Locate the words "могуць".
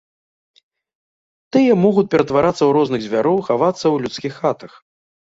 1.81-2.03